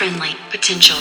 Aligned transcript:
friendly 0.00 0.34
potential. 0.48 0.96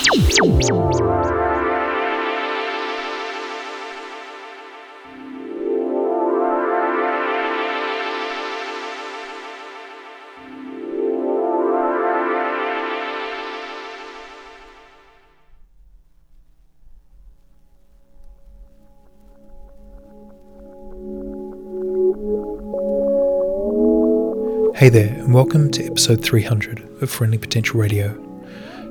Hey 24.76 24.90
there, 24.90 25.08
and 25.08 25.34
welcome 25.34 25.72
to 25.72 25.86
episode 25.86 26.22
300 26.22 27.02
of 27.02 27.10
Friendly 27.10 27.38
Potential 27.38 27.80
Radio. 27.80 28.29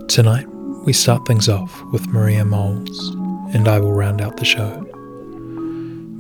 Tonight, 0.08 0.48
we 0.86 0.94
start 0.94 1.26
things 1.26 1.50
off 1.50 1.82
with 1.92 2.06
Maria 2.06 2.42
Moles, 2.42 3.10
and 3.54 3.68
I 3.68 3.78
will 3.78 3.92
round 3.92 4.22
out 4.22 4.38
the 4.38 4.44
show. 4.46 4.80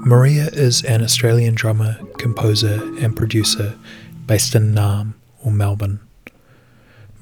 Maria 0.06 0.48
is 0.52 0.84
an 0.84 1.02
Australian 1.02 1.54
drummer, 1.54 1.98
composer, 2.18 2.82
and 3.00 3.16
producer 3.16 3.78
based 4.26 4.54
in 4.54 4.74
Naarm 4.74 5.14
or 5.42 5.52
Melbourne. 5.52 6.00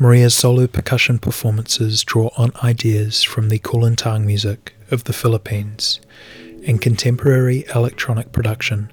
Maria's 0.00 0.34
solo 0.34 0.66
percussion 0.66 1.20
performances 1.20 2.02
draw 2.02 2.30
on 2.36 2.50
ideas 2.64 3.22
from 3.22 3.48
the 3.48 3.60
Kulintang 3.60 4.24
music 4.24 4.74
of 4.90 5.04
the 5.04 5.12
Philippines 5.12 6.00
and 6.66 6.82
contemporary 6.82 7.64
electronic 7.76 8.32
production 8.32 8.90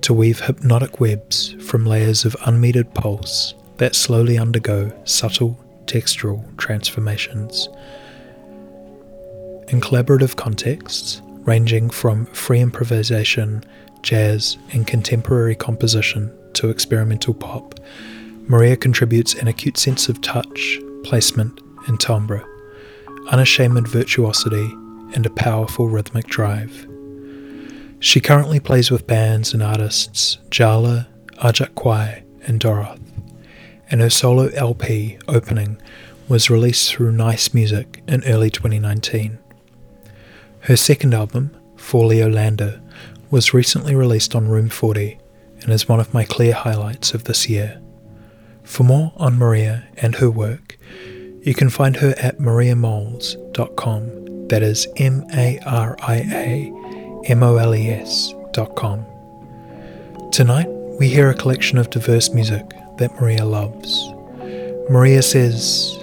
to 0.00 0.14
weave 0.14 0.40
hypnotic 0.40 1.00
webs 1.00 1.54
from 1.60 1.84
layers 1.84 2.24
of 2.24 2.32
unmetered 2.46 2.94
pulse 2.94 3.52
that 3.76 3.94
slowly 3.94 4.38
undergo 4.38 4.90
subtle 5.04 5.62
textural 5.90 6.44
transformations. 6.56 7.68
In 9.68 9.80
collaborative 9.80 10.36
contexts, 10.36 11.20
ranging 11.40 11.90
from 11.90 12.26
free 12.26 12.60
improvisation, 12.60 13.64
jazz, 14.02 14.56
and 14.72 14.86
contemporary 14.86 15.56
composition 15.56 16.32
to 16.54 16.70
experimental 16.70 17.34
pop, 17.34 17.80
Maria 18.46 18.76
contributes 18.76 19.34
an 19.34 19.48
acute 19.48 19.76
sense 19.76 20.08
of 20.08 20.20
touch, 20.20 20.78
placement, 21.02 21.60
and 21.88 21.98
timbre, 21.98 22.44
unashamed 23.30 23.88
virtuosity, 23.88 24.70
and 25.14 25.26
a 25.26 25.30
powerful 25.30 25.88
rhythmic 25.88 26.26
drive. 26.26 26.86
She 27.98 28.20
currently 28.20 28.60
plays 28.60 28.90
with 28.90 29.06
bands 29.06 29.52
and 29.54 29.62
artists 29.62 30.38
Jaala, 30.50 31.08
Ajak 31.38 31.74
Kwai, 31.74 32.22
and 32.46 32.60
Doroth, 32.60 33.00
and 33.90 34.00
her 34.00 34.10
solo 34.10 34.48
LP, 34.48 35.18
Opening, 35.28 35.80
was 36.28 36.48
released 36.48 36.90
through 36.90 37.12
Nice 37.12 37.52
Music 37.52 38.02
in 38.06 38.24
early 38.24 38.50
2019. 38.50 39.38
Her 40.60 40.76
second 40.76 41.14
album, 41.14 41.56
For 41.76 42.06
Leo 42.06 42.28
Lander, 42.28 42.80
was 43.30 43.54
recently 43.54 43.94
released 43.94 44.34
on 44.34 44.48
Room 44.48 44.68
40 44.68 45.18
and 45.62 45.72
is 45.72 45.88
one 45.88 46.00
of 46.00 46.14
my 46.14 46.24
clear 46.24 46.54
highlights 46.54 47.14
of 47.14 47.24
this 47.24 47.48
year. 47.48 47.80
For 48.62 48.84
more 48.84 49.12
on 49.16 49.38
Maria 49.38 49.88
and 49.96 50.16
her 50.16 50.30
work, 50.30 50.78
you 51.42 51.54
can 51.54 51.70
find 51.70 51.96
her 51.96 52.14
at 52.18 52.38
mariamoles.com. 52.38 54.48
That 54.48 54.62
is 54.62 54.86
M 54.96 55.24
A 55.34 55.58
R 55.66 55.96
I 56.00 56.16
A 56.16 56.72
M 57.26 57.42
O 57.42 57.56
L 57.56 57.74
E 57.74 57.88
S.com. 57.88 59.06
Tonight, 60.30 60.68
we 60.98 61.08
hear 61.08 61.30
a 61.30 61.34
collection 61.34 61.78
of 61.78 61.90
diverse 61.90 62.30
music 62.30 62.64
that 63.00 63.20
Maria 63.20 63.44
loves. 63.44 64.08
Maria 64.88 65.22
says, 65.22 65.98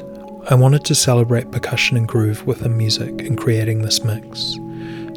I 0.49 0.55
wanted 0.55 0.83
to 0.85 0.95
celebrate 0.95 1.51
percussion 1.51 1.95
and 1.95 2.07
groove 2.07 2.45
with 2.45 2.57
within 2.57 2.77
music 2.77 3.21
in 3.21 3.35
creating 3.35 3.81
this 3.81 4.03
mix, 4.03 4.57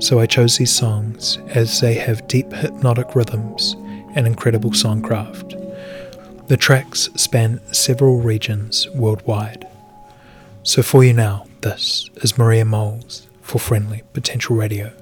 so 0.01 0.21
I 0.21 0.27
chose 0.27 0.59
these 0.59 0.73
songs 0.73 1.39
as 1.49 1.81
they 1.81 1.95
have 1.95 2.29
deep 2.29 2.53
hypnotic 2.53 3.17
rhythms 3.17 3.75
and 4.15 4.27
incredible 4.27 4.71
songcraft. 4.71 5.57
The 6.49 6.57
tracks 6.57 7.09
span 7.17 7.61
several 7.73 8.21
regions 8.21 8.89
worldwide. 8.91 9.67
So 10.63 10.83
for 10.83 11.03
you 11.03 11.13
now, 11.13 11.47
this 11.63 12.11
is 12.17 12.37
Maria 12.37 12.65
Moles 12.65 13.27
for 13.41 13.59
Friendly 13.59 14.03
Potential 14.13 14.57
Radio. 14.57 14.93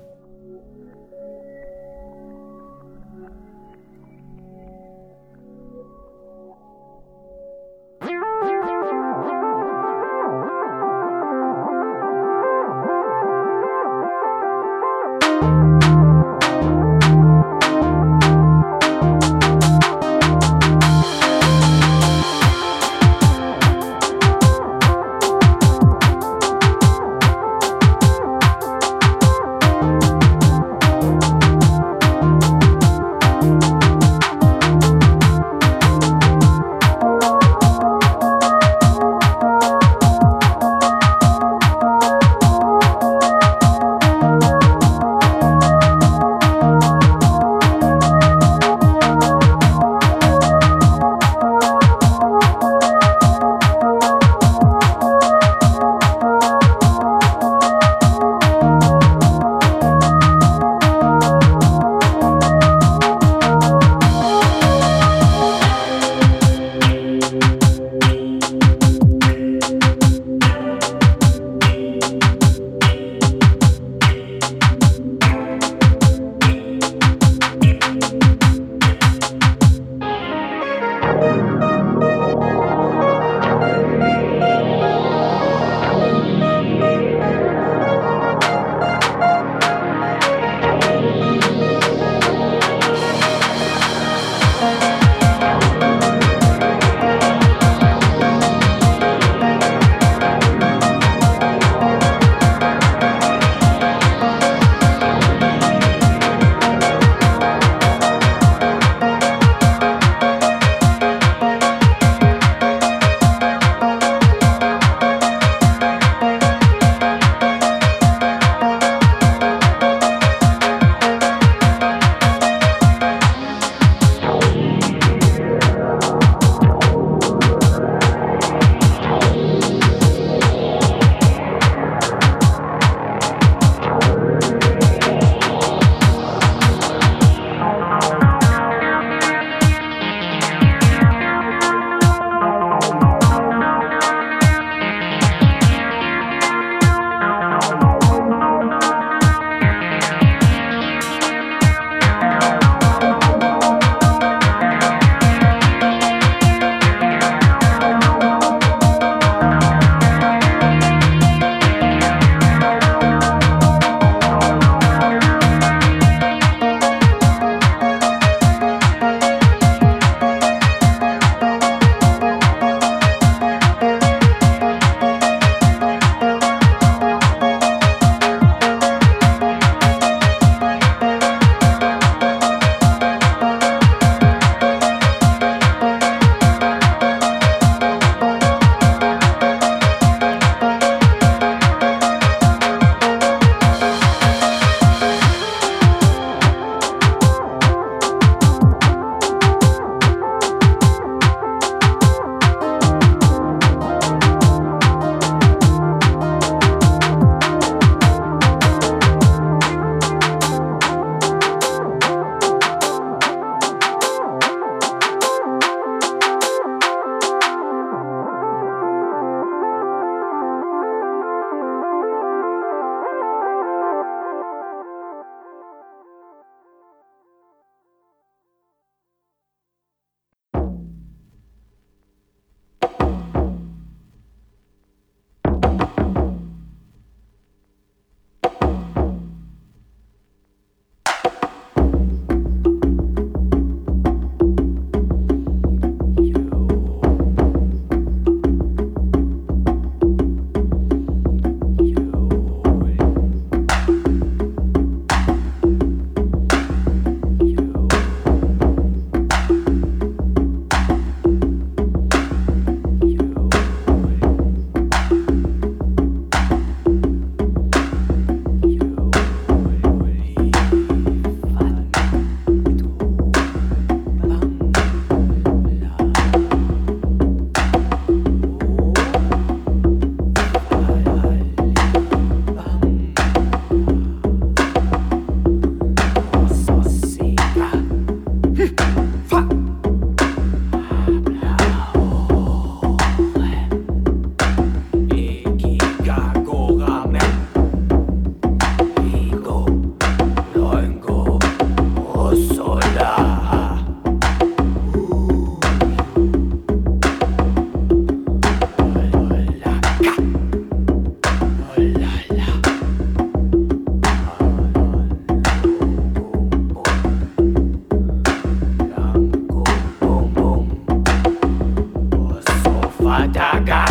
Madagascar. 323.19 323.89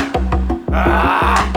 Ah! 0.71 1.56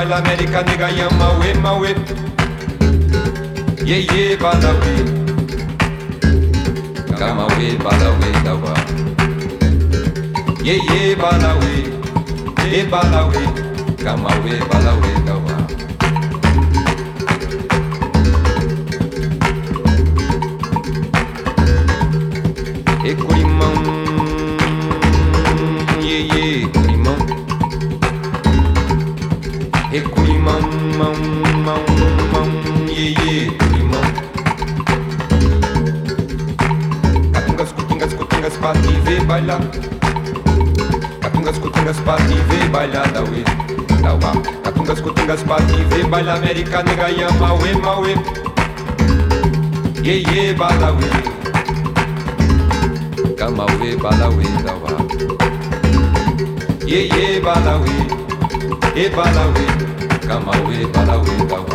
baila 0.00 0.16
América 0.16 0.62
nigga. 0.62 0.88
Yeah, 0.88 0.96
nega 0.96 1.02
ya 1.02 1.10
mawe 1.10 1.54
mawe 1.54 1.94
Ye 3.84 3.98
ye 4.00 4.36
balawe 4.36 4.92
Kama 7.18 7.46
we 7.46 7.76
balawe 7.84 8.30
dawa 8.44 8.74
Ye 10.64 10.74
ye 10.88 11.16
balawe 11.16 11.72
Ye 12.72 12.84
balawe 12.84 13.42
Kama 14.02 14.30
we 14.44 14.56
balawe 14.70 15.10
dawa 15.26 15.29
Ecurimão 15.29 15.29
Catungas, 41.20 41.58
cutungas, 41.58 42.00
pati, 42.00 42.34
vê 42.48 42.68
bailada, 42.68 43.22
uê 43.22 43.44
Tauá 44.02 44.32
Catungas, 44.64 45.00
cutungas, 45.00 45.42
pati, 45.42 45.84
vê 45.90 46.04
baila 46.04 46.34
América 46.34 46.82
nega, 46.82 47.08
yama, 47.08 47.54
uê, 47.54 47.72
ma, 47.74 47.98
uê 48.00 48.14
Ye, 50.02 50.22
ye, 50.30 50.54
bala, 50.54 50.92
uê 50.92 51.10
Cama, 53.36 53.66
uê, 53.80 53.96
bala, 53.96 54.28
uê, 54.30 54.44
tauá 54.64 54.92
Ye, 56.86 57.08
ye, 57.08 57.40
bala, 57.40 57.78
uê 57.78 58.00
E 58.96 59.08
bala, 59.10 59.46
uê 59.54 59.66
Cama, 60.26 60.52
uê, 60.66 60.86
bala, 60.86 61.16
uê, 61.18 61.69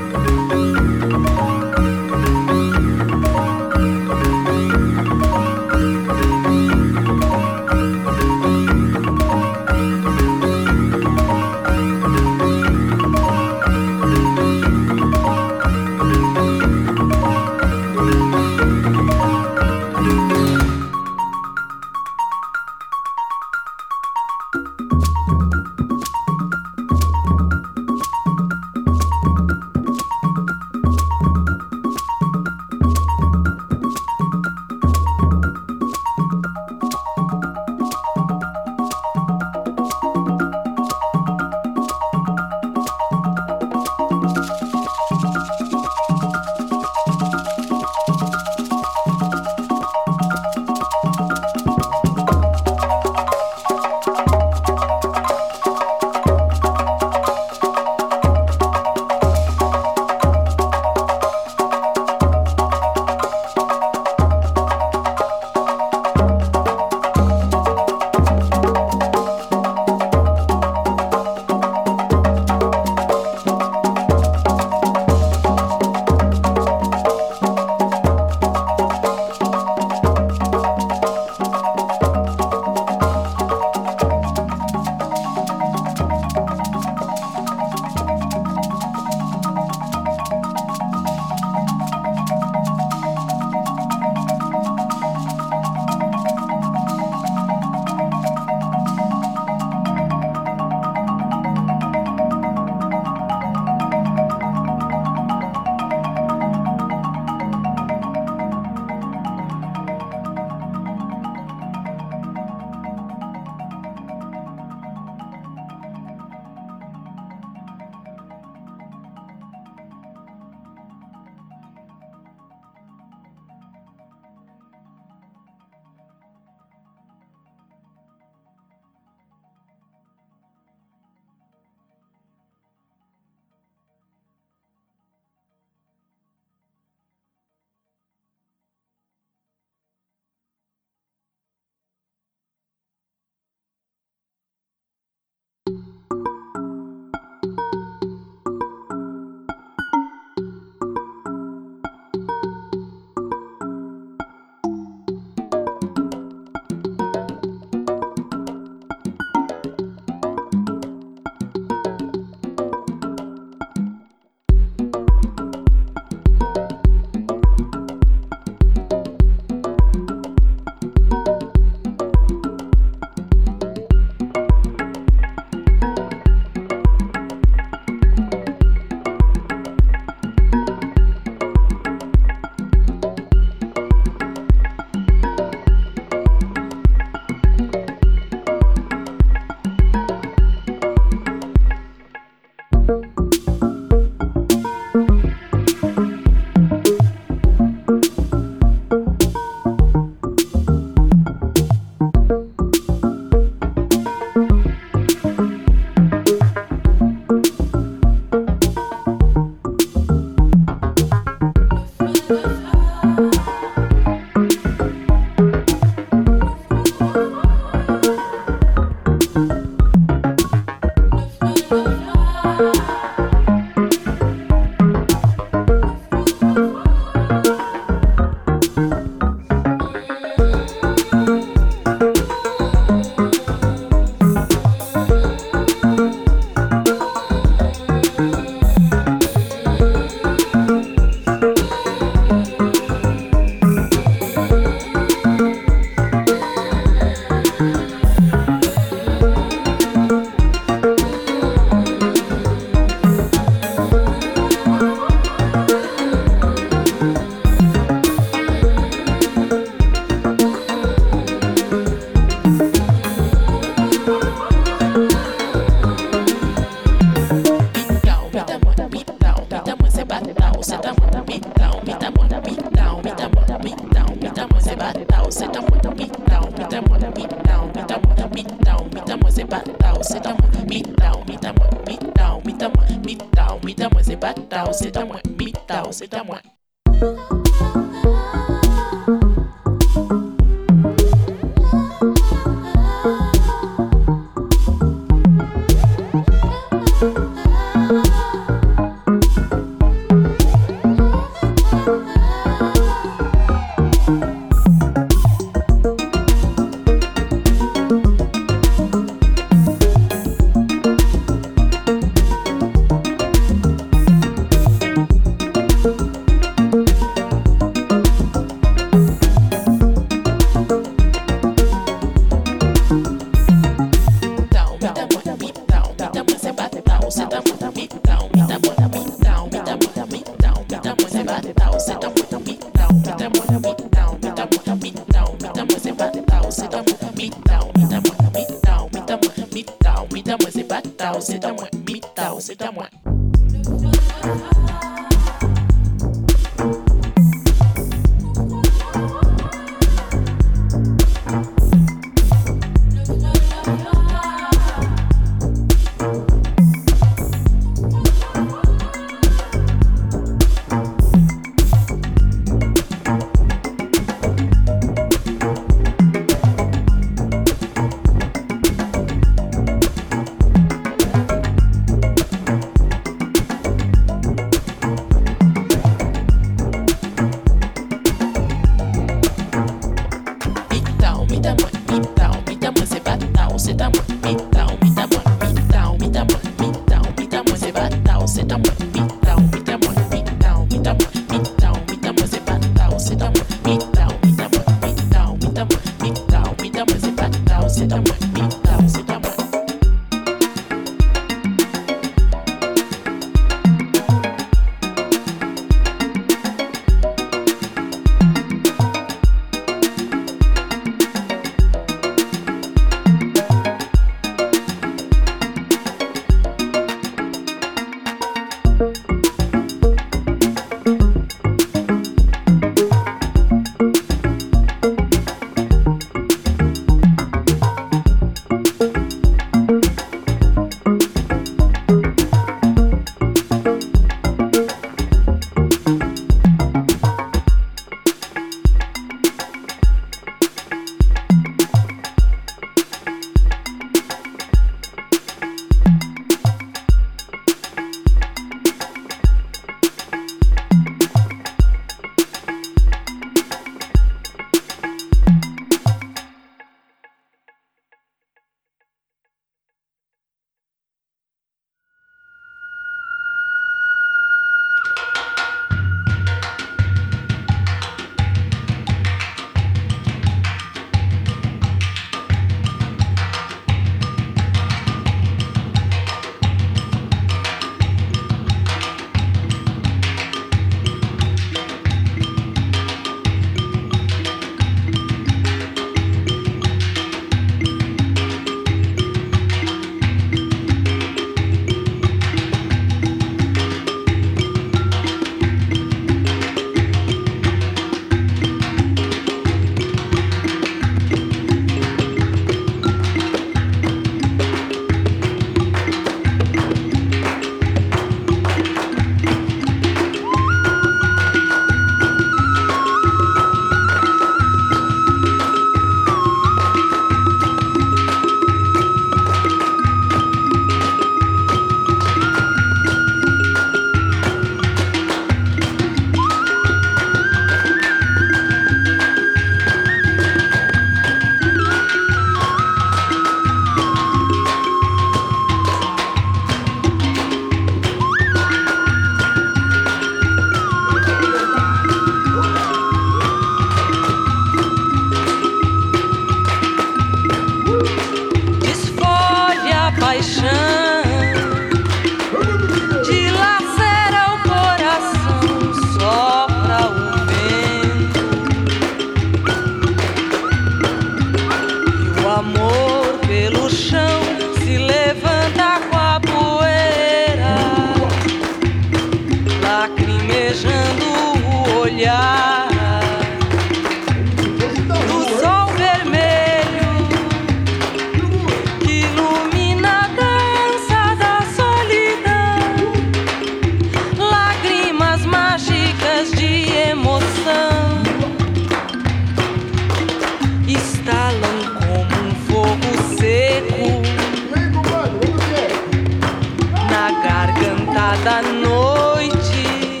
da 598.26 598.42
noite, 598.42 600.00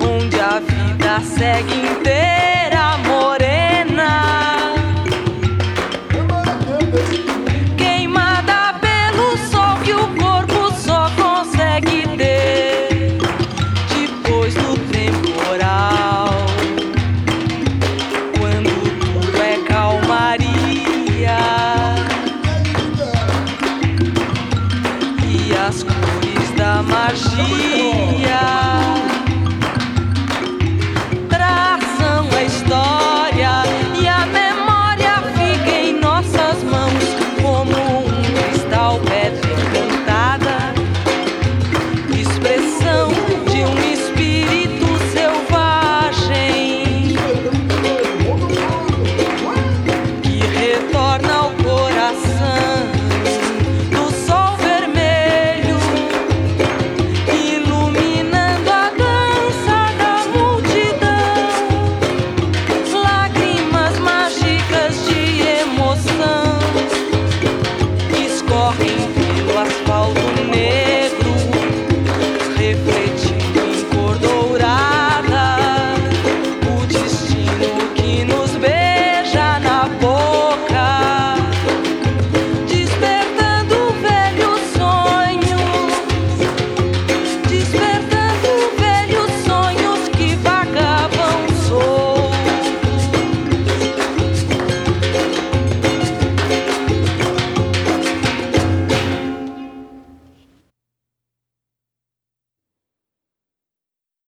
onde 0.00 0.38
a 0.38 0.60
vida 0.60 1.20
segue 1.20 1.74
inteira. 1.74 2.51